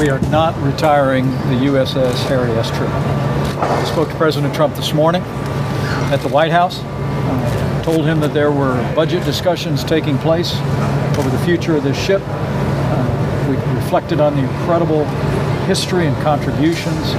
[0.00, 2.70] we are not retiring the USS Harry S.
[2.70, 2.90] Truman.
[2.90, 5.20] I spoke to President Trump this morning
[6.10, 6.80] at the White House.
[6.82, 10.54] Uh, told him that there were budget discussions taking place
[11.18, 12.22] over the future of this ship.
[12.24, 15.04] Uh, we reflected on the incredible
[15.66, 17.12] history and contributions,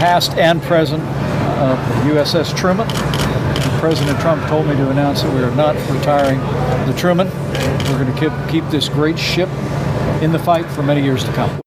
[0.00, 1.04] past and present,
[1.60, 2.88] of the USS Truman.
[2.90, 6.40] And President Trump told me to announce that we are not retiring
[6.90, 7.28] the Truman.
[7.88, 9.48] We're going to keep, keep this great ship
[10.20, 11.60] in the fight for many years to come.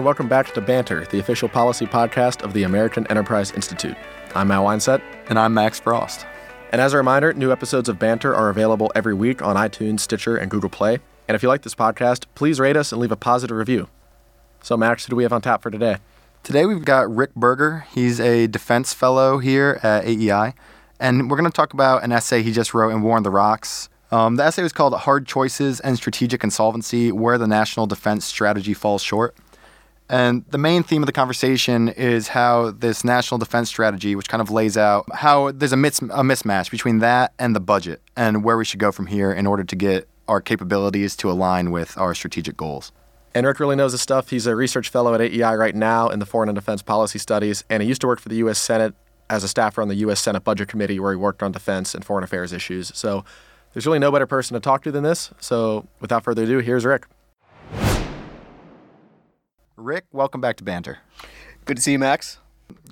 [0.00, 3.94] And welcome back to Banter, the official policy podcast of the American Enterprise Institute.
[4.34, 5.02] I'm Matt Weinset.
[5.28, 6.24] And I'm Max Frost.
[6.72, 10.38] And as a reminder, new episodes of Banter are available every week on iTunes, Stitcher,
[10.38, 11.00] and Google Play.
[11.28, 13.88] And if you like this podcast, please rate us and leave a positive review.
[14.62, 15.98] So, Max, who do we have on tap for today?
[16.44, 17.84] Today we've got Rick Berger.
[17.92, 20.54] He's a defense fellow here at AEI.
[20.98, 23.30] And we're going to talk about an essay he just wrote in War on the
[23.30, 23.90] Rocks.
[24.10, 28.72] Um, the essay was called Hard Choices and Strategic Insolvency Where the National Defense Strategy
[28.72, 29.36] Falls Short.
[30.10, 34.40] And the main theme of the conversation is how this national defense strategy, which kind
[34.40, 38.42] of lays out how there's a, mis- a mismatch between that and the budget and
[38.42, 41.96] where we should go from here in order to get our capabilities to align with
[41.96, 42.90] our strategic goals.
[43.36, 44.30] And Rick really knows his stuff.
[44.30, 47.62] He's a research fellow at AEI right now in the Foreign and Defense Policy Studies,
[47.70, 48.58] and he used to work for the U.S.
[48.58, 48.94] Senate
[49.28, 50.20] as a staffer on the U.S.
[50.20, 52.90] Senate Budget Committee, where he worked on defense and foreign affairs issues.
[52.96, 53.24] So
[53.72, 55.30] there's really no better person to talk to than this.
[55.38, 57.06] So without further ado, here's Rick.
[59.80, 60.98] Rick, welcome back to Banter.
[61.64, 62.38] Good to see you, Max.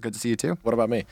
[0.00, 0.56] Good to see you too.
[0.62, 1.04] What about me?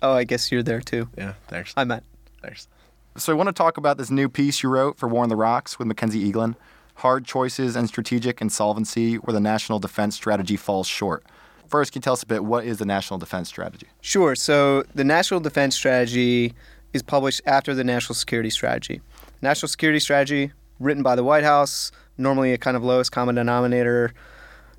[0.00, 1.08] Oh, I guess you're there too.
[1.18, 1.74] Yeah, thanks.
[1.76, 2.04] Hi, Matt.
[2.40, 2.68] Thanks.
[3.16, 5.36] So I want to talk about this new piece you wrote for War on the
[5.36, 6.54] Rocks with Mackenzie Eaglen.
[6.96, 11.24] Hard Choices and Strategic Insolvency Where the National Defense Strategy Falls Short.
[11.66, 13.88] First, can you tell us a bit what is the National Defense Strategy?
[14.00, 14.36] Sure.
[14.36, 16.54] So the National Defense Strategy
[16.92, 19.00] is published after the National Security Strategy.
[19.42, 24.14] National Security Strategy, written by the White House, normally a kind of lowest common denominator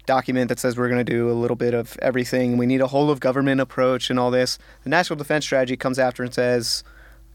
[0.05, 2.57] document that says we're going to do a little bit of everything.
[2.57, 4.57] We need a whole of government approach and all this.
[4.83, 6.83] The National Defense Strategy comes after and says,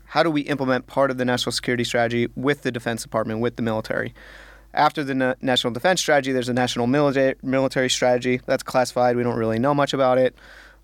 [0.06, 3.56] how do we implement part of the national security strategy with the Defense Department, with
[3.56, 4.12] the military?
[4.74, 8.40] After the na- National Defense Strategy, there's a national military, military strategy.
[8.46, 9.16] That's classified.
[9.16, 10.34] We don't really know much about it.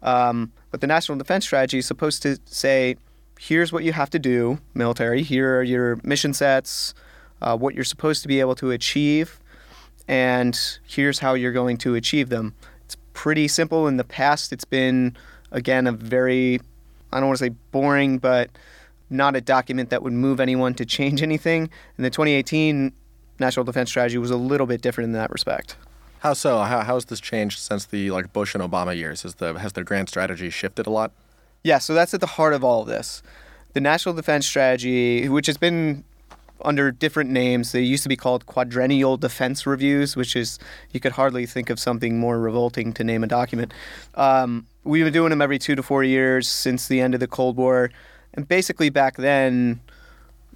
[0.02, 2.96] Um, but the National Defense Strategy is supposed to say,
[3.38, 5.22] here's what you have to do, military.
[5.22, 6.94] Here are your mission sets,
[7.42, 9.40] uh, what you're supposed to be able to achieve
[10.08, 12.54] and here's how you're going to achieve them.
[12.84, 13.86] It's pretty simple.
[13.88, 15.16] In the past, it's been,
[15.50, 16.60] again, a very,
[17.12, 18.50] I don't want to say boring, but
[19.10, 21.70] not a document that would move anyone to change anything.
[21.96, 22.92] And the 2018
[23.38, 25.76] National Defense Strategy was a little bit different in that respect.
[26.20, 26.58] How so?
[26.62, 29.22] How how has this changed since the like Bush and Obama years?
[29.22, 31.12] Has the has the grand strategy shifted a lot?
[31.62, 33.22] Yeah, so that's at the heart of all of this.
[33.74, 36.04] The National Defense Strategy, which has been
[36.62, 37.72] under different names.
[37.72, 40.58] They used to be called quadrennial defense reviews, which is
[40.92, 43.72] you could hardly think of something more revolting to name a document.
[44.14, 47.28] Um, we've been doing them every two to four years since the end of the
[47.28, 47.90] Cold War,
[48.34, 49.80] and basically back then,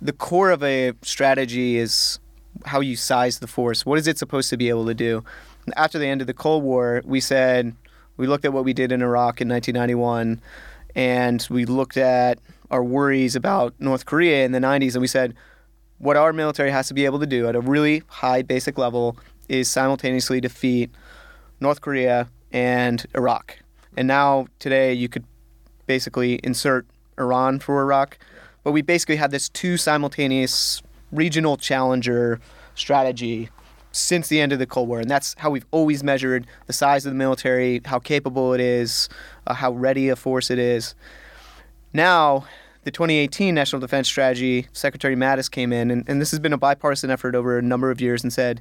[0.00, 2.18] the core of a strategy is
[2.66, 3.86] how you size the force.
[3.86, 5.24] What is it supposed to be able to do?
[5.76, 7.74] After the end of the Cold War, we said
[8.16, 10.40] we looked at what we did in Iraq in 1991,
[10.94, 12.38] and we looked at
[12.70, 15.34] our worries about North Korea in the 90s, and we said
[16.00, 19.16] what our military has to be able to do at a really high basic level
[19.48, 20.90] is simultaneously defeat
[21.60, 23.58] North Korea and Iraq.
[23.96, 25.24] And now today you could
[25.86, 26.86] basically insert
[27.18, 28.18] Iran for Iraq,
[28.64, 32.40] but we basically had this two simultaneous regional challenger
[32.74, 33.50] strategy
[33.92, 37.04] since the end of the Cold War, and that's how we've always measured the size
[37.04, 39.08] of the military, how capable it is,
[39.48, 40.94] uh, how ready a force it is.
[41.92, 42.46] Now
[42.84, 46.58] the 2018 National Defense Strategy, Secretary Mattis came in, and, and this has been a
[46.58, 48.60] bipartisan effort over a number of years, and said,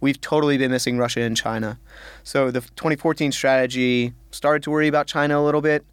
[0.00, 1.78] we've totally been missing Russia and China.
[2.22, 5.84] So the 2014 strategy started to worry about China a little bit,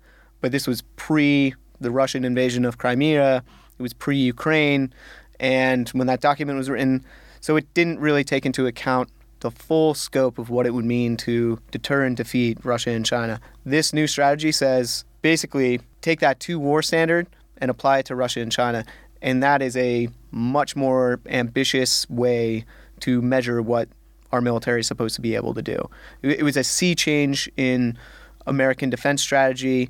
[0.42, 3.44] but this was pre the Russian invasion of Crimea,
[3.78, 4.94] it was pre Ukraine,
[5.40, 7.04] and when that document was written,
[7.42, 9.10] so it didn't really take into account
[9.42, 13.40] the full scope of what it would mean to deter and defeat Russia and China.
[13.66, 18.42] This new strategy says basically take that two war standard, and apply it to Russia
[18.42, 18.86] and China.
[19.22, 22.66] And that is a much more ambitious way
[23.02, 23.90] to measure what
[24.32, 25.90] our military is supposed to be able to do.
[26.22, 27.98] It was a sea change in
[28.46, 29.90] American defense strategy.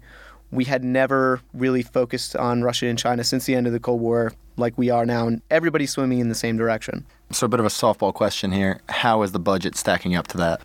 [0.52, 4.02] We had never really focused on Russia and China since the end of the Cold
[4.02, 7.06] War like we are now, and everybody's swimming in the same direction.
[7.32, 8.80] So, a bit of a softball question here.
[8.88, 10.62] How is the budget stacking up to that?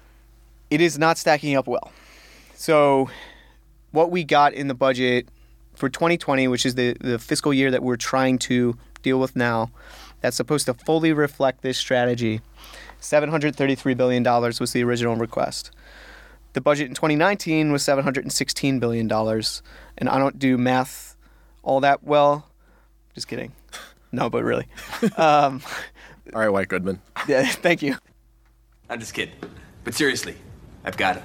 [0.70, 1.90] It is not stacking up well.
[2.54, 3.10] So,
[3.90, 5.26] what we got in the budget
[5.80, 9.70] for 2020, which is the, the fiscal year that we're trying to deal with now,
[10.20, 12.42] that's supposed to fully reflect this strategy,
[13.00, 15.70] $733 billion was the original request.
[16.52, 19.10] The budget in 2019 was $716 billion.
[19.10, 21.16] And I don't do math
[21.62, 22.46] all that well.
[23.14, 23.52] Just kidding.
[24.12, 24.66] No, but really.
[25.16, 25.62] Um,
[26.34, 27.00] All right, White Goodman.
[27.28, 27.94] yeah, thank you.
[28.88, 29.36] I'm just kidding.
[29.84, 30.34] But seriously,
[30.84, 31.24] I've got him.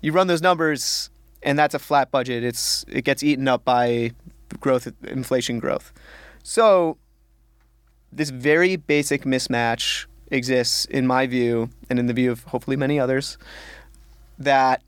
[0.00, 1.10] you run those numbers
[1.42, 2.44] and that's a flat budget.
[2.44, 4.12] It's it gets eaten up by
[4.60, 5.92] growth inflation growth.
[6.42, 6.98] So
[8.12, 12.98] this very basic mismatch exists in my view and in the view of hopefully many
[12.98, 13.38] others
[14.38, 14.82] that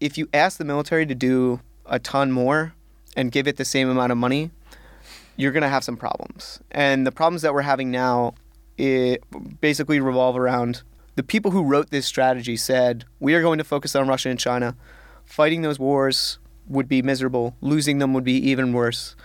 [0.00, 2.74] if you ask the military to do a ton more
[3.16, 4.50] and give it the same amount of money
[5.36, 6.60] you're going to have some problems.
[6.70, 8.34] And the problems that we're having now
[8.76, 9.22] it
[9.60, 10.82] basically revolve around
[11.14, 14.38] the people who wrote this strategy said we are going to focus on Russia and
[14.38, 14.76] China.
[15.24, 17.56] Fighting those wars would be miserable.
[17.60, 19.16] Losing them would be even worse.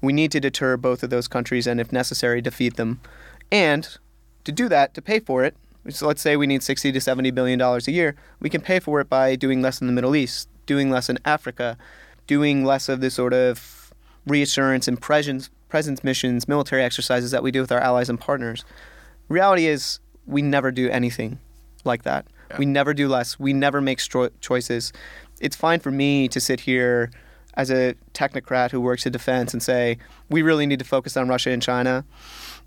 [0.00, 3.00] We need to deter both of those countries and, if necessary, defeat them.
[3.50, 3.88] And
[4.44, 5.56] to do that, to pay for it,
[5.88, 8.78] so let's say we need 60 to 70 billion dollars a year, we can pay
[8.78, 11.76] for it by doing less in the Middle East, doing less in Africa,
[12.26, 13.92] doing less of the sort of
[14.26, 18.62] reassurance and presence presence missions, military exercises that we do with our allies and partners.
[19.28, 21.38] Reality is we never do anything
[21.84, 22.26] like that.
[22.58, 23.40] We never do less.
[23.40, 24.92] We never make stro- choices.
[25.42, 27.10] It's fine for me to sit here
[27.54, 29.98] as a technocrat who works in defense and say,
[30.30, 32.04] we really need to focus on Russia and China.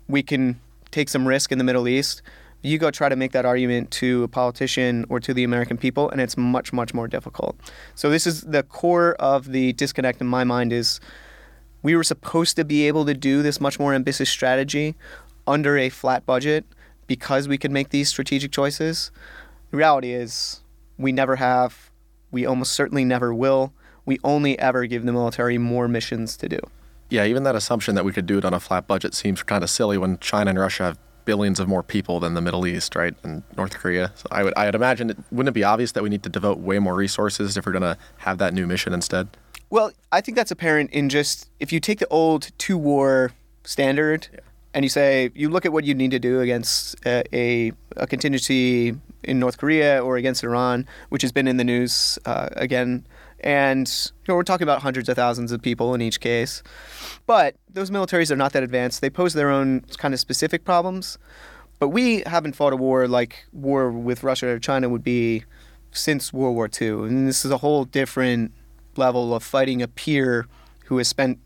[0.08, 2.20] We can take some risk in the Middle East.
[2.60, 6.10] You go try to make that argument to a politician or to the American people,
[6.10, 7.56] and it's much, much more difficult.
[7.94, 11.00] So this is the core of the disconnect in my mind is
[11.82, 14.96] we were supposed to be able to do this much more ambitious strategy
[15.46, 16.66] under a flat budget
[17.06, 19.10] because we could make these strategic choices.
[19.70, 20.60] The reality is,
[20.98, 21.85] we never have.
[22.30, 23.72] We almost certainly never will.
[24.04, 26.60] We only ever give the military more missions to do.
[27.08, 29.62] Yeah, even that assumption that we could do it on a flat budget seems kind
[29.62, 32.94] of silly when China and Russia have billions of more people than the Middle East,
[32.96, 34.12] right, and North Korea.
[34.14, 36.28] So I would, I would imagine, it, wouldn't it be obvious that we need to
[36.28, 39.28] devote way more resources if we're going to have that new mission instead?
[39.68, 43.32] Well, I think that's apparent in just if you take the old two war
[43.64, 44.28] standard
[44.72, 48.06] and you say you look at what you need to do against a, a, a
[48.06, 53.06] contingency in North Korea or against Iran, which has been in the news uh, again.
[53.40, 56.62] And you know, we're talking about hundreds of thousands of people in each case.
[57.26, 59.00] But those militaries are not that advanced.
[59.00, 61.18] They pose their own kind of specific problems.
[61.78, 65.44] But we haven't fought a war like war with Russia or China would be
[65.92, 66.88] since World War II.
[67.06, 68.52] And this is a whole different
[68.96, 70.46] level of fighting a peer
[70.86, 71.38] who has spent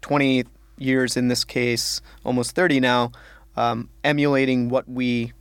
[0.00, 0.44] 20
[0.78, 3.12] years in this case, almost 30 now,
[3.56, 5.32] um, emulating what we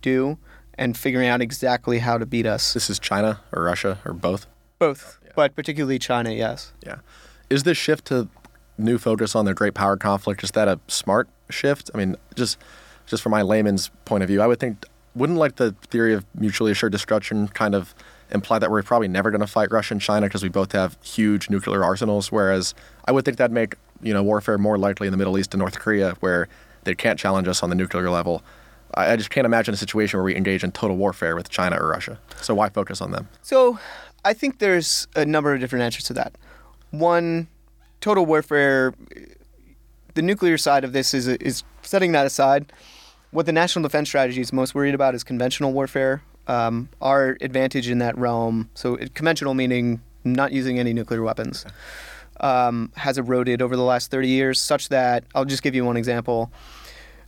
[0.00, 0.38] do
[0.74, 2.72] and figuring out exactly how to beat us.
[2.72, 4.46] This is China or Russia or both?
[4.78, 6.72] Both, but particularly China, yes.
[6.84, 6.96] Yeah.
[7.50, 8.28] Is this shift to
[8.78, 11.90] new focus on the great power conflict, is that a smart shift?
[11.94, 12.58] I mean, just
[13.06, 16.24] just from my layman's point of view, I would think wouldn't like the theory of
[16.34, 17.94] mutually assured destruction kind of
[18.30, 20.96] imply that we're probably never going to fight Russia and China because we both have
[21.02, 22.74] huge nuclear arsenals whereas
[23.04, 25.58] I would think that'd make, you know, warfare more likely in the Middle East and
[25.58, 26.48] North Korea where
[26.84, 28.42] they can't challenge us on the nuclear level.
[28.94, 31.88] I just can't imagine a situation where we engage in total warfare with China or
[31.88, 32.18] Russia.
[32.40, 33.28] So why focus on them?
[33.42, 33.78] So
[34.24, 36.36] I think there's a number of different answers to that.
[36.90, 37.48] One,
[38.00, 38.94] total warfare,
[40.14, 42.72] the nuclear side of this is, is setting that aside.
[43.30, 46.22] What the National Defense Strategy is most worried about is conventional warfare.
[46.46, 51.64] Um, our advantage in that realm, so conventional meaning not using any nuclear weapons,
[52.40, 55.96] um, has eroded over the last 30 years, such that I'll just give you one
[55.96, 56.52] example.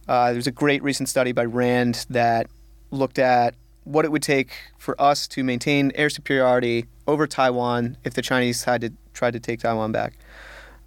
[0.06, 2.48] Uh, there's a great recent study by RAND that
[2.90, 8.14] looked at what it would take for us to maintain air superiority over Taiwan if
[8.14, 10.14] the Chinese had to try to take Taiwan back.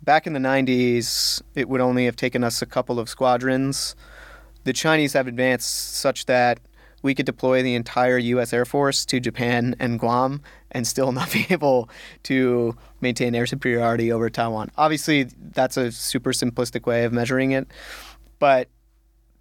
[0.04, 3.96] Back in the 90s, it would only have taken us a couple of squadrons.
[4.64, 6.60] The Chinese have advanced such that
[7.02, 8.54] we could deploy the entire U.S.
[8.54, 11.90] Air Force to Japan and Guam and still not be able
[12.24, 14.72] to maintain air superiority over Taiwan.
[14.78, 17.68] Obviously, that's a super simplistic way of measuring it,
[18.40, 18.70] but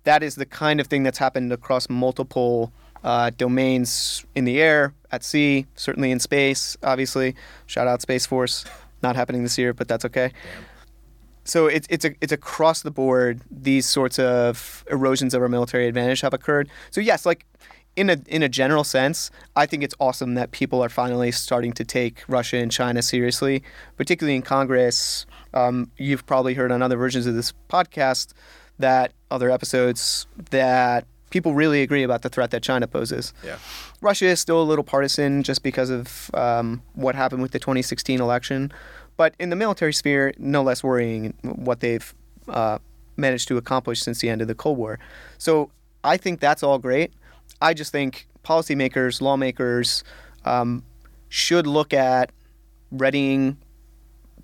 [0.06, 2.72] that is the kind of thing that's happened across multiple
[3.02, 7.34] uh, domains in the air, at sea, certainly in space, obviously.
[7.66, 8.64] Shout out Space Force.
[9.02, 10.32] Not happening this year, but that's okay.
[11.44, 13.42] So it's it's a, it's across the board.
[13.50, 16.68] These sorts of erosions of our military advantage have occurred.
[16.90, 17.44] So yes, like
[17.96, 21.72] in a in a general sense, I think it's awesome that people are finally starting
[21.74, 23.62] to take Russia and China seriously,
[23.96, 25.26] particularly in Congress.
[25.52, 28.34] Um, you've probably heard on other versions of this podcast
[28.78, 33.32] that other episodes that people really agree about the threat that China poses.
[33.44, 33.58] Yeah.
[34.00, 38.20] Russia is still a little partisan just because of um, what happened with the 2016
[38.20, 38.72] election.
[39.16, 42.14] But in the military sphere, no less worrying what they've
[42.48, 42.78] uh,
[43.16, 44.98] managed to accomplish since the end of the Cold War.
[45.38, 45.70] So
[46.04, 47.12] I think that's all great.
[47.60, 50.04] I just think policymakers, lawmakers
[50.44, 50.84] um,
[51.28, 52.30] should look at
[52.92, 53.56] readying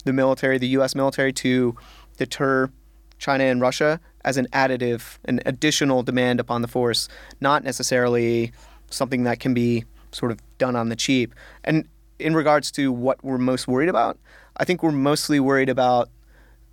[0.05, 0.95] the military, the U.S.
[0.95, 1.77] military, to
[2.17, 2.71] deter
[3.19, 7.09] China and Russia as an additive, an additional demand upon the force,
[7.41, 8.53] not necessarily
[8.91, 11.35] something that can be sort of done on the cheap.
[11.65, 11.89] And
[12.19, 14.19] in regards to what we're most worried about,
[14.57, 16.09] I think we're mostly worried about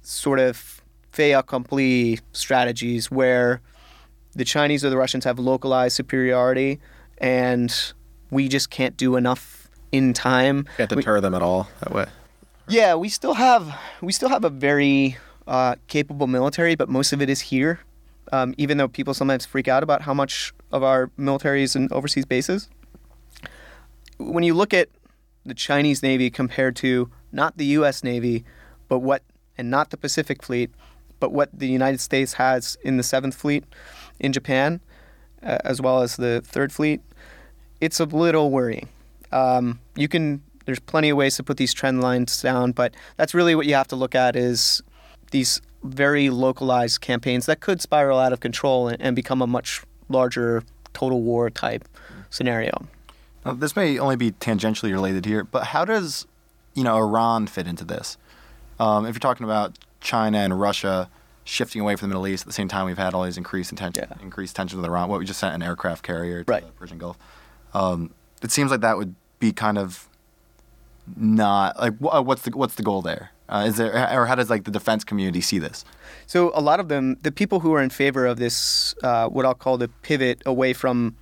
[0.02, 3.62] sort of fait accompli strategies where
[4.36, 6.80] the Chinese or the Russians have localized superiority
[7.18, 7.94] and
[8.30, 10.68] we just can't do enough in time.
[10.78, 12.06] Can't We- them at all that way.
[12.68, 15.18] yeah, we still have we still have a very
[15.50, 17.80] uh, capable military, but most of it is here.
[18.32, 21.90] Um, even though people sometimes freak out about how much of our military is in
[21.92, 22.70] overseas bases,
[24.18, 24.90] when you look at
[25.46, 28.04] the Chinese Navy compared to not the U.S.
[28.04, 28.46] Navy,
[28.88, 29.24] but what
[29.58, 30.70] and not the Pacific Fleet,
[31.20, 33.64] but what the United States has in the Seventh Fleet
[34.20, 34.80] in Japan,
[35.42, 37.02] uh, as well as the Third Fleet,
[37.82, 38.88] it's a little worrying.
[39.32, 43.34] Um, you can there's plenty of ways to put these trend lines down, but that's
[43.34, 44.84] really what you have to look at is
[45.30, 49.82] these very localized campaigns that could spiral out of control and, and become a much
[50.10, 51.88] larger total war type
[52.30, 52.88] scenario.
[53.46, 56.28] Now, this may only be tangentially related here, but how does
[56.74, 58.18] you know Iran fit into this?
[58.80, 61.10] Um, if you're talking about China and Russia
[61.46, 63.76] shifting away from the Middle East at the same time, we've had all these increased
[63.76, 64.18] tension, Yeah.
[64.22, 65.10] increased tensions with Iran.
[65.10, 66.66] What we just sent an aircraft carrier to Right.
[66.66, 67.18] the Persian Gulf.
[67.74, 70.08] Um, it seems like that would be kind of
[71.16, 73.32] not like what's the what's the goal there?
[73.50, 75.84] Uh, is there or how does like the defense community see this?
[76.28, 79.46] So a lot of them, the people who are in favor of this, uh, what
[79.46, 81.16] I'll call the pivot away from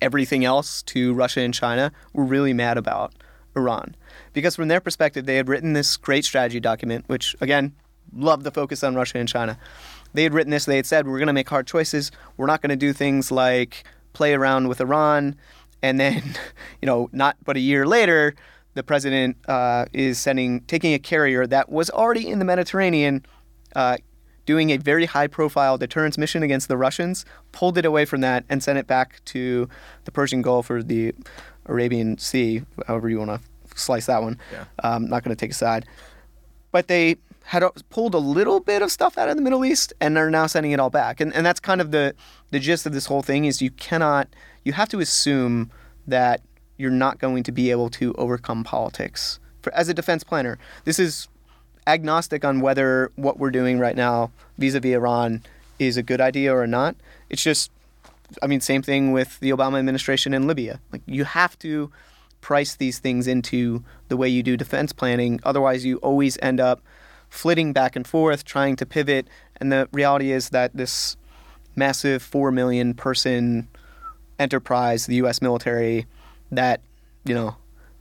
[0.00, 3.14] everything else to Russia and China, were really mad about
[3.56, 3.96] Iran,
[4.32, 7.74] because from their perspective, they had written this great strategy document, which again,
[8.14, 9.58] loved the focus on Russia and China.
[10.12, 10.64] They had written this.
[10.64, 12.10] They had said we're going to make hard choices.
[12.36, 15.36] We're not going to do things like play around with Iran,
[15.82, 16.22] and then,
[16.82, 18.34] you know, not but a year later,
[18.74, 23.24] the president uh, is sending taking a carrier that was already in the Mediterranean.
[23.74, 23.96] Uh,
[24.46, 28.44] doing a very high profile deterrence mission against the Russians, pulled it away from that
[28.48, 29.68] and sent it back to
[30.06, 31.14] the Persian Gulf or the
[31.66, 34.40] Arabian Sea, however you want to slice that one.
[34.50, 34.64] Yeah.
[34.82, 35.86] Um, not going to take a side.
[36.72, 40.16] But they had pulled a little bit of stuff out of the Middle East and
[40.18, 41.20] are now sending it all back.
[41.20, 42.14] And, and that's kind of the,
[42.50, 44.28] the gist of this whole thing is you cannot,
[44.64, 45.70] you have to assume
[46.06, 46.40] that
[46.80, 49.38] you're not going to be able to overcome politics.
[49.62, 51.28] For, as a defense planner, this is
[51.86, 55.42] agnostic on whether what we're doing right now vis-a-vis Iran
[55.78, 56.96] is a good idea or not.
[57.28, 57.70] It's just,
[58.42, 60.80] I mean, same thing with the Obama administration in Libya.
[60.92, 61.90] Like you have to
[62.40, 65.40] price these things into the way you do defense planning.
[65.44, 66.80] Otherwise, you always end up
[67.28, 69.28] flitting back and forth, trying to pivot.
[69.56, 71.16] And the reality is that this
[71.76, 73.68] massive four million person
[74.38, 75.42] enterprise, the U.S.
[75.42, 76.06] military,
[76.52, 76.80] that
[77.24, 77.56] you know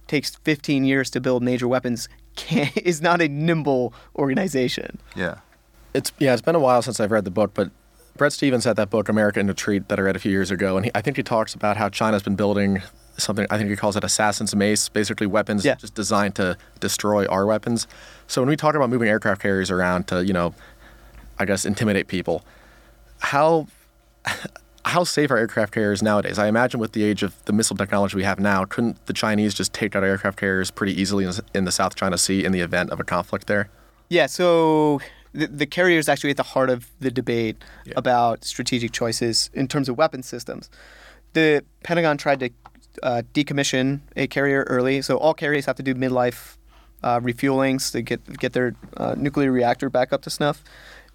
[0.08, 5.00] takes 15 years to build major weapons, can is not a nimble organization.
[5.16, 5.40] Yeah.
[5.94, 7.72] It's yeah, it's been a while since I've read the book, but
[8.18, 10.76] Bret Stephens had that book America in Retreat that I read a few years ago,
[10.78, 12.82] and he, I think he talks about how China's been building
[13.18, 13.46] something.
[13.50, 15.76] I think he calls it assassin's mace, basically weapons Yeah.
[15.76, 17.88] just designed to destroy our weapons.
[18.28, 20.54] So when we talk about moving aircraft carriers around to you know,
[21.38, 22.44] I guess intimidate people,
[23.20, 23.68] how
[24.90, 26.38] how safe are aircraft carriers nowadays?
[26.40, 29.54] I imagine with the age of the missile technology we have now, couldn't the Chinese
[29.54, 32.90] just take out aircraft carriers pretty easily in, the South China Sea in the event
[32.92, 33.70] of a conflict there?
[34.10, 35.00] Yeah, so
[35.34, 37.94] the, the carrier is actually at the heart of the debate Yeah.
[37.98, 40.70] about strategic choices in terms of weapon systems.
[41.34, 42.50] The Pentagon tried to
[43.04, 46.58] uh, decommission a carrier early, so all carriers have to do midlife
[47.04, 50.64] uh, refuelings to get get their uh, nuclear reactor back up to snuff.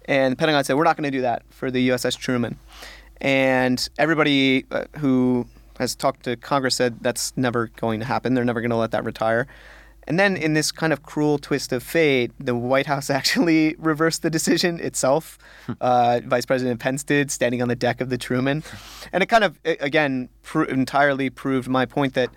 [0.05, 2.57] And the Pentagon said we're not going to do that for the USS Truman.
[3.21, 5.47] And everybody uh, who
[5.79, 8.33] has talked to Congress said that's never going to happen.
[8.33, 9.47] They're never going to let that retire.
[10.07, 14.21] And then, in this kind of cruel twist of fate, the White House actually reversed
[14.21, 15.39] the decision itself.
[15.81, 18.63] uh, Vice President Pence did, standing on the deck of the Truman.
[19.11, 22.29] And it kind of, again, pro- entirely proved my point that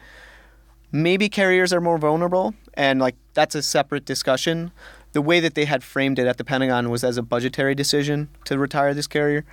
[0.92, 4.73] maybe carriers are more vulnerable, and like that's a separate discussion.
[5.12, 8.28] The way that they had framed it at the Pentagon was as a budgetary decision
[8.44, 9.44] to retire this carrier,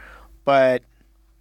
[0.44, 0.84] but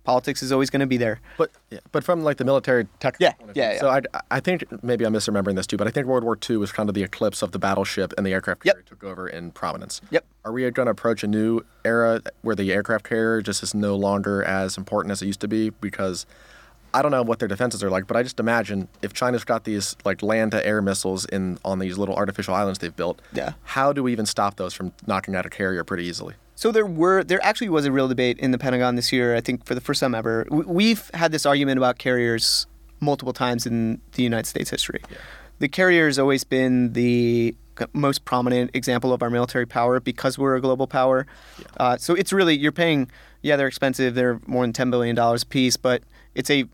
[0.04, 1.20] Politics is always going to be there.
[1.38, 3.62] But yeah, but from like the military technical Yeah, point of view.
[3.62, 3.80] yeah, yeah.
[3.80, 6.58] So I, I think maybe I'm misremembering this too, but I think World War II
[6.58, 8.74] was kind of the eclipse of the battleship and the aircraft Yep.
[8.74, 10.02] carrier took over in prominence.
[10.10, 10.24] Yep.
[10.44, 13.96] Are we going to approach a new era where the aircraft carrier just is no
[13.96, 15.70] longer as important as it used to be?
[15.70, 16.26] Because
[16.92, 19.64] I don't know what their defenses are like, but I just imagine if China's got
[19.64, 23.20] these like land to air missiles in on these little artificial islands they've built.
[23.32, 23.54] Yeah.
[23.64, 26.34] How do we even stop those from knocking out a carrier pretty easily?
[26.56, 29.34] So there were there actually was a real debate in the Pentagon this year.
[29.34, 32.66] I think for the first time ever, we've had this argument about carriers
[33.00, 35.02] multiple times in the United States history.
[35.58, 37.54] The carrier has always been the
[37.92, 41.26] most prominent example of our military power because we're a global power.
[41.78, 43.10] Uh, so it's really you're paying.
[43.42, 44.14] Yeah, they're expensive.
[44.14, 46.02] They're more than ten billion dollars a piece, but
[46.34, 46.64] it's a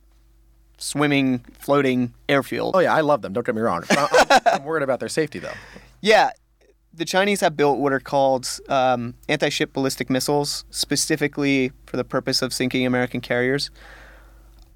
[0.78, 2.76] swimming, floating airfield.
[2.76, 3.32] Oh yeah, I love them.
[3.32, 3.84] Don't get me wrong.
[3.90, 5.52] I'm, I'm worried about their safety though.
[6.02, 6.30] Yeah,
[6.92, 12.42] the Chinese have built what are called um, anti-ship ballistic missiles, specifically for the purpose
[12.42, 13.70] of sinking American carriers.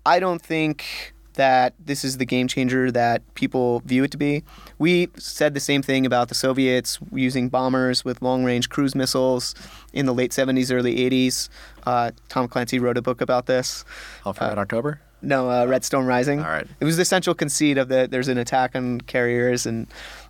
[0.06, 4.44] I don't think that this is the game changer that people view it to be.
[4.78, 9.54] We said the same thing about the Soviets using bombers with long-range cruise missiles
[9.92, 11.48] in the late 70s, early 80s.
[11.84, 13.84] Uh, Tom Clancy wrote a book about this.
[14.22, 15.00] Hunt for Red October.
[15.24, 16.40] No, uh, Red Storm Rising.
[16.40, 16.66] All right.
[16.80, 18.10] It was the central conceit of that.
[18.10, 19.86] There's an attack on carriers, and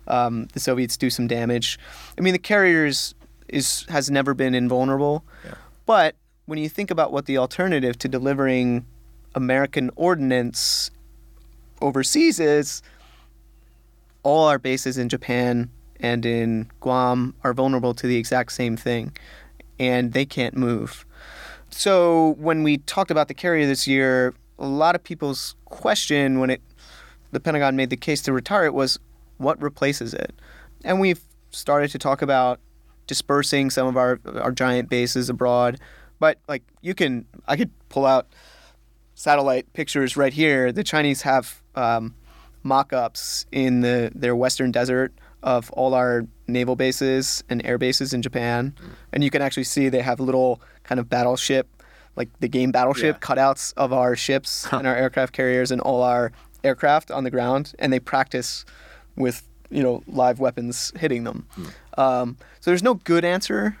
[0.07, 1.79] um, the Soviets do some damage.
[2.17, 3.15] I mean, the carriers
[3.47, 5.23] is has never been invulnerable,
[5.85, 8.85] but when you think about what the alternative to delivering
[9.33, 10.91] American ordnance
[11.81, 12.81] overseas is,
[14.23, 15.69] all our bases in Japan
[15.99, 19.15] and in Guam are vulnerable to the exact same thing,
[19.79, 21.05] and they can't move.
[21.69, 26.49] So when we talked about the carrier this year, a lot of people's question when
[26.49, 26.61] it
[27.31, 28.97] the Pentagon made the case to retire it was
[29.37, 30.33] what replaces it?
[30.83, 32.59] And we've started to talk about
[33.07, 35.79] dispersing some of our our giant bases abroad.
[36.19, 38.27] But like you can I could pull out
[39.15, 40.71] satellite pictures right here.
[40.71, 42.15] The Chinese have um,
[42.63, 45.13] mock-ups in the their western desert
[45.43, 48.73] of all our naval bases and air bases in Japan,
[49.13, 51.67] and you can actually see they have little kind of battleship,
[52.15, 56.31] like the game battleship cutouts of our ships and our aircraft carriers and all our
[56.63, 58.65] aircraft on the ground, and they practice
[59.15, 61.47] with you know live weapons hitting them.
[61.97, 63.77] Um, so there's no good answer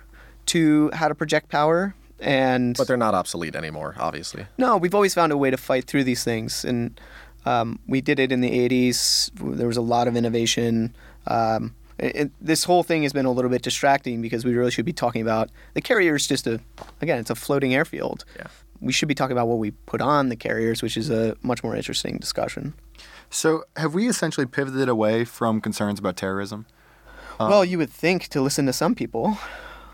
[0.47, 4.45] to how to project power, and But they're not obsolete anymore, obviously.
[4.57, 6.99] no, we've always found a way to fight through these things, and
[7.45, 9.31] um, we did it in the '80s.
[9.57, 10.95] There was a lot of innovation.
[11.27, 14.71] Um, it, it- this whole thing has been a little bit distracting because we really
[14.71, 16.59] should be talking about the carrier is just a,
[17.01, 18.25] again, it's a floating airfield.
[18.35, 18.47] Yeah.
[18.81, 21.63] We should be talking about what we put on the carriers, which is a much
[21.63, 22.73] more interesting discussion.
[23.29, 26.65] So, have we essentially pivoted away from concerns about terrorism?
[27.39, 29.37] well, you would think to listen to some people.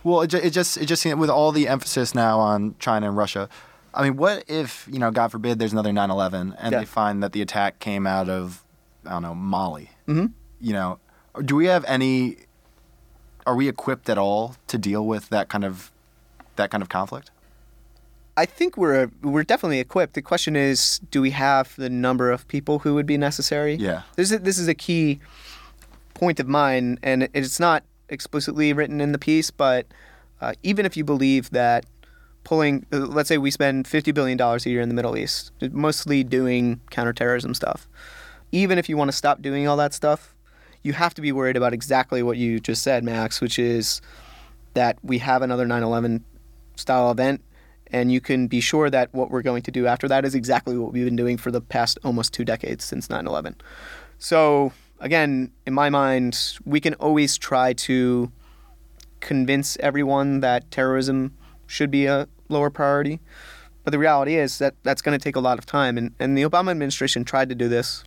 [0.03, 3.07] Well, it, ju- it just it just seems with all the emphasis now on China
[3.07, 3.49] and Russia.
[3.93, 6.79] I mean, what if you know, God forbid, there's another 9/11 and Yeah.
[6.79, 8.63] they find that the attack came out of
[9.05, 9.89] I don't know Mali?
[10.07, 10.27] Mm-hmm.
[10.59, 10.99] You know,
[11.43, 12.37] do we have any?
[13.47, 15.91] Are we equipped at all to deal with that kind of
[16.57, 17.31] that kind of conflict?
[18.41, 20.15] I think we're we're definitely equipped.
[20.15, 23.75] The question is, do we have the number of people who would be necessary?
[23.75, 24.01] Yeah.
[24.15, 25.19] This is this is a key
[26.15, 29.85] point of mine, and it's not explicitly written in the piece, but
[30.41, 31.85] uh, even if you believe that
[32.43, 35.51] pulling, uh, let's say we spend fifty billion dollars a year in the Middle East,
[35.71, 37.87] mostly doing counterterrorism stuff.
[38.51, 40.33] Even if you want to stop doing all that stuff,
[40.81, 44.01] you have to be worried about exactly what you just said, Max, which is
[44.73, 46.23] that we have another 9/11
[46.75, 47.43] style event
[47.91, 50.77] and you can be sure that what we're going to do after that is exactly
[50.77, 53.55] what we've been doing for the past almost two decades since 9/11.
[54.17, 58.31] So again, in my mind, we can always try to
[59.19, 61.35] convince everyone that terrorism
[61.67, 63.19] should be a lower priority.
[63.83, 65.97] But the reality is that that's going to take a lot of time.
[65.97, 68.03] And, and the Obama administration tried to do this.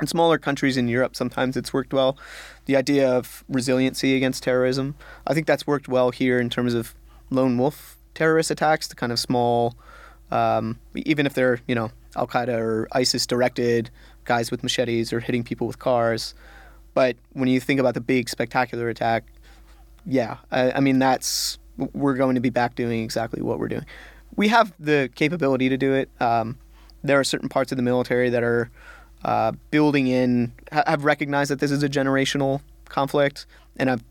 [0.00, 2.18] In smaller countries in Europe, sometimes it's worked well.
[2.66, 4.94] The idea of resiliency against terrorism,
[5.26, 6.94] I think that's worked well here in terms of
[7.30, 9.76] lone wolf terrorist attacks, the kind of small,
[10.30, 13.90] um, even if they're, you know, Al Qaeda or ISIS directed
[14.24, 16.34] guys with machetes or hitting people with cars.
[16.94, 19.24] But when you think about the big spectacular attack,
[20.06, 23.84] yeah, I, I mean, that's, we're going to be back doing exactly what we're doing.
[24.34, 26.08] We have the capability to do it.
[26.20, 26.58] Um,
[27.04, 28.70] there are certain parts of the military that are
[29.24, 34.02] uh, building in, ha- have recognized that this is a generational conflict, and have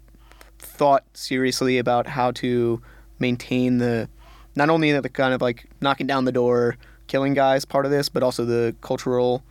[0.60, 2.82] thought seriously about how to
[3.20, 4.10] maintain the,
[4.56, 8.10] not only the kind of like knocking down the door, killing guys part of this,
[8.10, 9.44] but also the cultural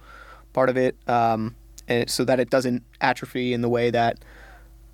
[0.53, 1.55] part of it, um,
[1.89, 4.19] and so that it doesn't atrophy in the way that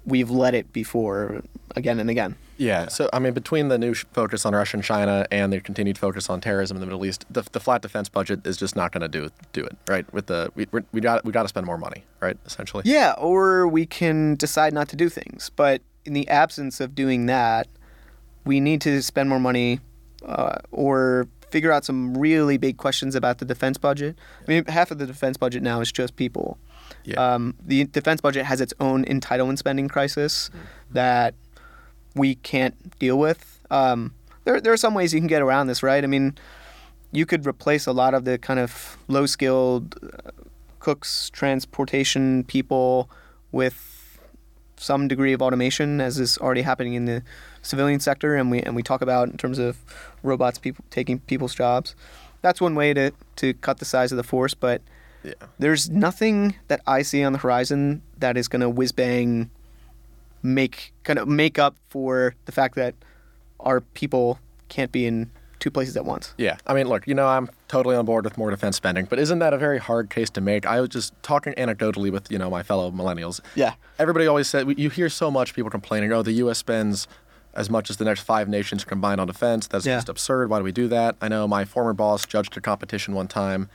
[0.04, 1.42] we've let it before
[1.76, 2.34] again and again.
[2.56, 2.88] Yeah.
[2.88, 6.28] So I mean, between the new focus on Russia and China and the continued focus
[6.28, 9.00] on terrorism in the Middle East, the, the flat defense budget is just not going
[9.02, 9.76] to do do it.
[9.88, 10.10] Right.
[10.12, 12.04] With the we we got we got to spend more money.
[12.20, 12.36] Right.
[12.44, 12.82] Essentially.
[12.84, 15.50] Yeah, or we can decide not to do things.
[15.54, 17.66] But in the absence of doing that,
[18.44, 19.80] we need to spend more money
[20.24, 24.16] uh, or figure out some really big questions about the defense budget.
[24.46, 26.58] I mean, half of the defense budget now is just people.
[27.04, 27.34] Yeah.
[27.34, 30.50] Um, the defense budget has its own entitlement spending crisis
[30.90, 31.34] that
[32.14, 33.60] we can't deal with.
[33.70, 36.02] Um, there, there are some ways you can get around this, right?
[36.02, 36.36] I mean,
[37.12, 40.30] you could replace a lot of the kind of low skilled uh,
[40.78, 43.10] cooks, transportation people
[43.52, 44.18] with
[44.76, 47.22] some degree of automation, as is already happening in the
[47.62, 49.78] civilian sector, and we and we talk about in terms of
[50.22, 51.94] robots people taking people's jobs.
[52.42, 54.80] That's one way to to cut the size of the force, but
[55.22, 55.34] Yeah.
[55.58, 59.50] there's nothing that I see on the horizon that is going to whiz bang
[60.42, 62.94] make kind of make up for the fact that
[63.60, 66.32] our people can't be in two places at once.
[66.38, 69.18] Yeah, I mean, look, you know, I'm totally on board with more defense spending, but
[69.18, 70.64] isn't that a very hard case to make?
[70.64, 73.40] I was just talking anecdotally with you know my fellow millennials.
[73.54, 73.74] Yeah.
[73.98, 76.56] Everybody always said you hear so much people complaining, oh, the U.S.
[76.56, 77.06] spends
[77.54, 79.66] as much as the next five nations combined on defense.
[79.66, 79.96] That's Yeah.
[79.96, 80.50] just absurd.
[80.50, 81.16] Why do we do that?
[81.20, 83.68] I know my former boss judged a competition one time.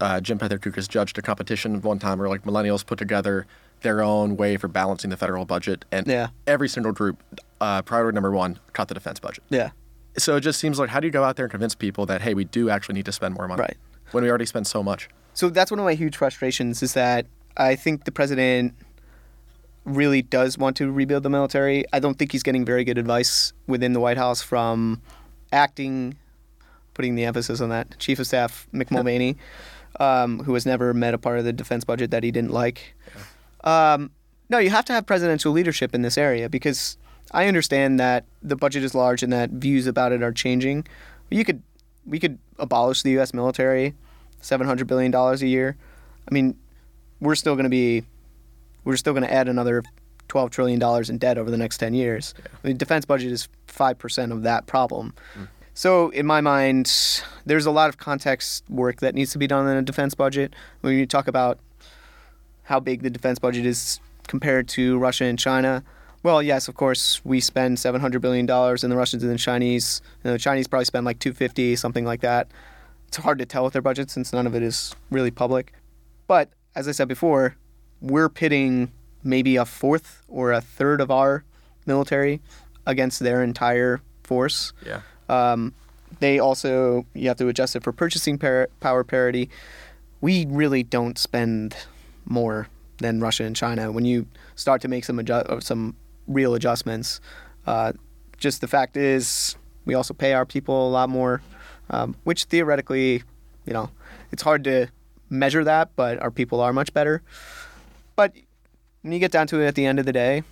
[0.00, 3.46] Uh, Jim Pethokoukis judged a competition one time where like millennials put together
[3.80, 6.28] their own way for balancing the federal budget, and Yeah.
[6.46, 7.22] every single group,
[7.60, 9.42] uh, priority number one, cut the defense budget.
[9.48, 9.70] Yeah.
[10.16, 12.22] So it just seems like how do you go out there and convince people that
[12.22, 13.76] hey, we do actually need to spend more money, Right.
[14.10, 15.08] When we already spend so much.
[15.34, 18.74] So that's one of my huge frustrations is that I think the president
[19.88, 21.84] really does want to rebuild the military.
[21.92, 25.00] I don't think he's getting very good advice within the White House from
[25.52, 26.16] acting,
[26.94, 29.36] putting the emphasis on that, Chief of Staff Mick Mulvaney,
[29.98, 32.94] um, who has never met a part of the defense budget that he didn't like.
[33.64, 34.10] Um,
[34.50, 36.96] no, you have to have presidential leadership in this area because
[37.32, 40.86] I understand that the budget is large and that views about it are changing.
[41.30, 41.62] You could
[42.06, 43.34] we could abolish the U.S.
[43.34, 43.94] military,
[44.40, 45.76] seven hundred billion dollars a year.
[46.30, 46.56] I mean,
[47.20, 48.04] we're still going to be
[48.84, 49.82] we're still going to add another
[50.28, 52.34] twelve trillion dollars in debt over the next ten years.
[52.62, 55.14] I mean, defense budget is five percent of that problem.
[55.34, 55.44] Hmm.
[55.74, 59.68] So, in my mind, there's a lot of context work that needs to be done
[59.68, 60.54] in a defense budget.
[60.80, 61.60] When you talk about
[62.64, 65.84] how big the defense budget is compared to Russia and China,
[66.24, 69.38] well, yes, of course, we spend seven hundred billion dollars, and the Russians and the
[69.38, 72.48] Chinese, you know, the Chinese probably spend like two fifty, something like that.
[73.06, 75.72] It's hard to tell with their budget since none of it is really public.
[76.26, 77.56] But as I said before,
[78.00, 78.92] we're pitting
[79.24, 81.44] maybe a fourth or a third of our
[81.86, 82.40] military
[82.86, 84.72] against their entire force.
[84.84, 85.00] Yeah.
[85.28, 85.74] Um,
[86.20, 89.50] they also you have to adjust it for purchasing par- power parity.
[90.20, 91.76] We really don't spend
[92.24, 93.92] more than Russia and China.
[93.92, 95.94] When you start to make some adju- some
[96.26, 97.20] real adjustments,
[97.66, 97.92] uh,
[98.38, 101.40] just the fact is we also pay our people a lot more,
[101.90, 103.22] um, which theoretically,
[103.64, 103.90] you know,
[104.32, 104.88] it's hard to
[105.30, 107.22] measure that, but our people are much better.
[108.18, 108.32] But
[109.02, 110.42] when you get down to it at the end of the day,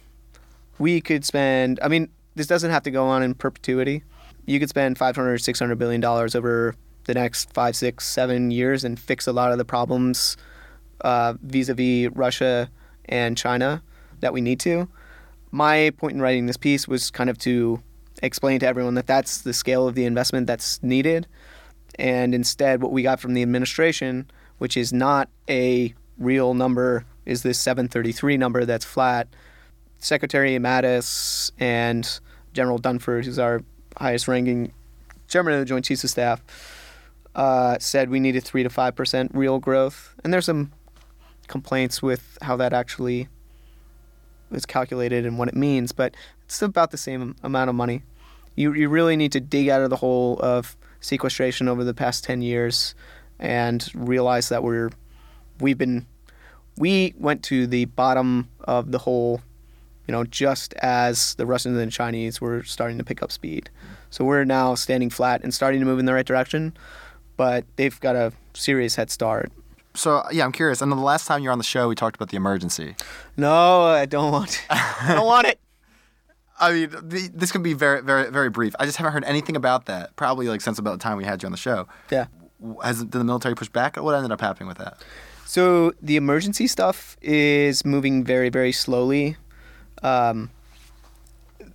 [0.78, 4.04] we could spend i mean this doesn't have to go on in perpetuity.
[4.44, 6.76] You could spend 500 600 billion dollars over
[7.06, 10.36] the next five six seven years and fix a lot of the problems
[11.00, 12.70] uh, vis-a-vis russia
[13.06, 13.82] and china
[14.20, 14.88] that we need to.
[15.50, 17.82] My point in writing this piece was kind of to
[18.22, 21.26] explain to everyone that that's the scale of the investment that's needed.
[21.98, 27.42] And instead what we got from the administration which is not a real number is
[27.42, 29.28] this 733 number that's flat
[29.98, 32.20] Secretary Mattis and
[32.52, 33.62] General Dunford, who's our
[33.96, 34.72] highest ranking
[35.28, 36.42] chairman of the Joint Chiefs of Staff,
[37.34, 40.14] uh, said we needed 3 to 5% real growth.
[40.22, 40.72] And there's some
[41.48, 43.28] complaints with how that actually
[44.52, 48.02] is calculated and what it means, but it's about the same amount of money.
[48.54, 52.24] You, you really need to dig out of the hole of sequestration over the past
[52.24, 52.94] 10 years
[53.38, 54.90] and realize that we're
[55.60, 56.06] we've been
[56.78, 59.40] we went to the bottom of the hole
[60.06, 63.70] you know, just as the Russians and the Chinese were starting to pick up speed.
[64.10, 66.76] So we're now standing flat and starting to move in the right direction,
[67.36, 69.50] but they've got a serious head start.
[69.94, 70.80] So yeah, I'm curious.
[70.80, 72.94] And the last time you were on the show, we talked about the emergency.
[73.36, 74.66] No, I don't want it.
[74.70, 75.58] I don't want it.
[76.58, 78.74] I mean, the, this can be very, very, very brief.
[78.78, 80.16] I just haven't heard anything about that.
[80.16, 81.86] Probably like since about the time we had you on the show.
[82.10, 82.26] Yeah.
[82.82, 83.96] Has did the military push back?
[83.96, 85.02] What ended up happening with that?
[85.48, 89.36] So the emergency stuff is moving very, very slowly.
[90.02, 90.50] Um,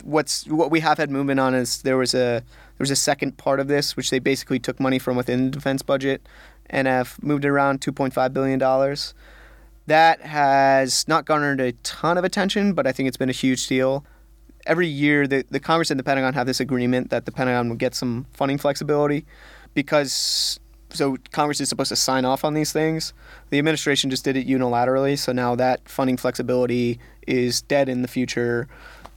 [0.04, 2.44] what's what we have had movement on is there was a
[2.78, 5.52] there was a second part of this which they basically took money from within the
[5.52, 6.28] defense budget
[6.70, 9.14] and have moved around 2.5 billion dollars.
[9.88, 13.68] That has not garnered a ton of attention, but I think it's been a huge
[13.68, 14.06] deal.
[14.68, 17.78] every year the, the Congress and the Pentagon have this agreement that the Pentagon will
[17.78, 19.26] get some funding flexibility
[19.74, 20.60] because
[20.94, 23.14] so Congress is supposed to sign off on these things.
[23.50, 28.08] The administration just did it unilaterally, so now that funding flexibility is dead in the
[28.08, 28.68] future,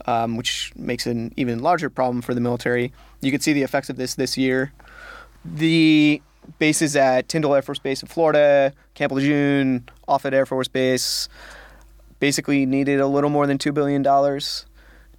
[0.07, 2.93] um, which makes an even larger problem for the military.
[3.21, 4.73] You can see the effects of this this year.
[5.45, 6.23] The
[6.59, 11.29] bases at Tyndall Air Force Base in Florida, Camp Lejeune, Offutt Air Force Base,
[12.21, 14.67] basically needed a little more than two billion dollars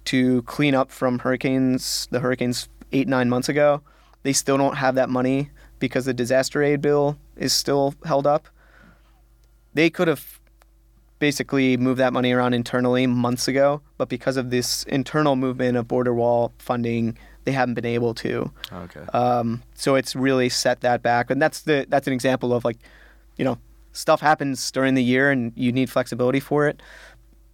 [0.06, 3.82] to clean up from hurricanes, the hurricanes eight nine months ago.
[4.22, 8.48] They still don't have that money because the disaster aid bill is still held up.
[9.74, 10.40] They could have
[11.18, 15.88] basically moved that money around internally months ago, but because of this internal movement of
[15.88, 18.50] border wall funding, they haven't been able to.
[18.72, 19.00] Okay.
[19.12, 22.78] Um, so it's really set that back, and that's the that's an example of like,
[23.36, 23.58] you know,
[23.92, 26.82] stuff happens during the year, and you need flexibility for it.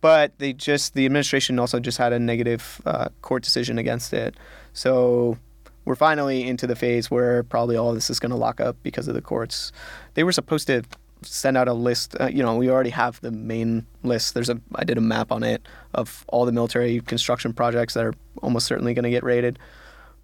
[0.00, 4.34] But they just the administration also just had a negative uh, court decision against it,
[4.72, 5.38] so
[5.84, 8.76] we're finally into the phase where probably all of this is going to lock up
[8.82, 9.72] because of the courts.
[10.14, 10.82] They were supposed to
[11.22, 12.16] send out a list.
[12.20, 14.34] Uh, you know, we already have the main list.
[14.34, 18.04] There's a I did a map on it of all the military construction projects that
[18.04, 19.58] are almost certainly going to get raided.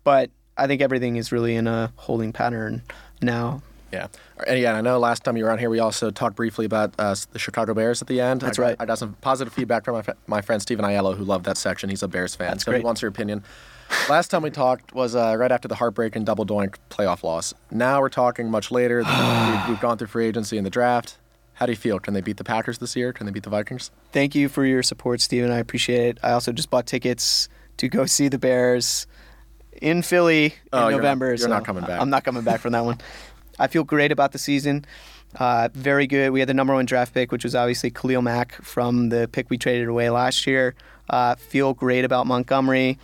[0.04, 2.82] But I think everything is really in a holding pattern
[3.22, 3.62] now.
[3.92, 4.08] Yeah.
[4.46, 6.92] And yeah, I know last time you were on here, we also talked briefly about
[6.98, 8.42] uh, the Chicago Bears at the end.
[8.42, 8.76] That's I got, right.
[8.80, 11.88] I got some positive feedback from my, my friend Stephen Aiello, who loved that section.
[11.88, 12.50] He's a Bears fan.
[12.50, 13.42] That's so he wants your opinion.
[14.08, 17.54] Last time we talked was uh, right after the heartbreaking double doink playoff loss.
[17.70, 18.98] Now we're talking much later.
[18.98, 21.18] we've, we've gone through free agency and the draft.
[21.54, 21.98] How do you feel?
[21.98, 23.12] Can they beat the Packers this year?
[23.12, 23.90] Can they beat the Vikings?
[24.12, 25.50] Thank you for your support, Steven.
[25.50, 26.18] I appreciate it.
[26.22, 27.48] I also just bought tickets
[27.78, 29.06] to go see the Bears
[29.82, 31.26] in Philly in Oh, you're not- November.
[31.28, 32.00] you're so not coming back.
[32.00, 32.98] I'm not coming back from that one.
[33.58, 34.84] I feel great about the season.
[35.38, 36.30] Uh, very good.
[36.30, 39.50] We had the number one draft pick, which was obviously Khalil Mack from the pick
[39.50, 40.74] we traded away last year.
[41.10, 42.98] Uh, feel great about Montgomery.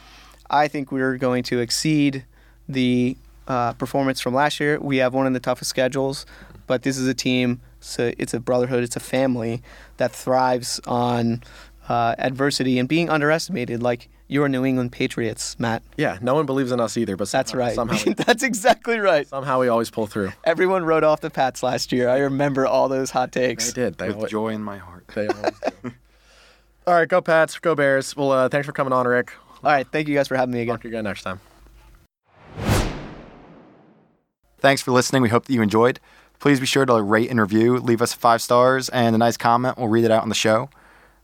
[0.50, 2.24] I think we're going to exceed
[2.68, 3.16] the
[3.48, 4.78] uh, performance from last year.
[4.80, 6.26] We have one of the toughest schedules,
[6.66, 7.60] but this is a team.
[7.80, 8.82] So it's a brotherhood.
[8.82, 9.62] It's a family
[9.98, 11.42] that thrives on
[11.88, 15.82] uh, adversity and being underestimated, like your New England Patriots, Matt.
[15.98, 17.74] Yeah, no one believes in us either, but That's somehow, right.
[17.74, 19.26] Somehow, we, That's exactly right.
[19.28, 20.32] somehow we always pull through.
[20.44, 22.08] Everyone wrote off the Pats last year.
[22.08, 23.72] I remember all those hot takes.
[23.72, 23.98] They did.
[23.98, 25.04] They With always, joy in my heart.
[25.14, 25.52] they always
[25.82, 25.92] do.
[26.86, 28.14] All right, go Pats, go Bears.
[28.14, 29.32] Well, uh, thanks for coming on, Rick.
[29.64, 30.74] All right, thank you guys for having me again.
[30.74, 31.40] Talk to you again next time.
[34.58, 35.22] Thanks for listening.
[35.22, 36.00] We hope that you enjoyed.
[36.38, 39.78] Please be sure to rate and review, leave us five stars and a nice comment.
[39.78, 40.68] We'll read it out on the show.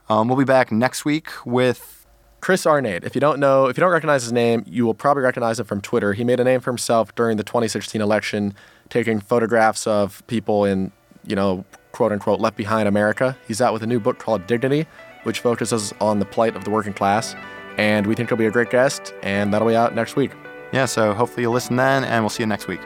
[0.08, 2.06] Um, we'll be back next week with
[2.40, 3.04] Chris Arnade.
[3.04, 5.66] If you don't know, if you don't recognize his name, you will probably recognize him
[5.66, 6.14] from Twitter.
[6.14, 8.54] He made a name for himself during the 2016 election,
[8.88, 10.92] taking photographs of people in,
[11.26, 13.36] you know, quote unquote, left behind America.
[13.46, 14.86] He's out with a new book called Dignity,
[15.24, 17.34] which focuses on the plight of the working class.
[17.80, 20.32] And we think he'll be a great guest, and that'll be out next week.
[20.70, 20.84] yeah.
[20.84, 22.80] So hopefully you'll listen then, and we'll see you next week.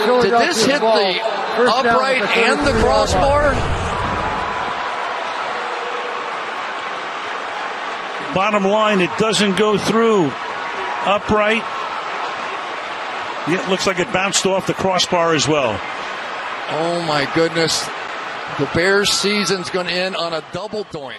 [0.00, 1.20] Did this hit the
[1.68, 3.52] upright and the crossbar?
[8.34, 10.32] Bottom line, it doesn't go through
[11.04, 11.62] upright.
[13.48, 15.78] Yeah, it looks like it bounced off the crossbar as well.
[16.70, 17.86] Oh my goodness.
[18.58, 21.16] The Bears season's going to end on a double doink.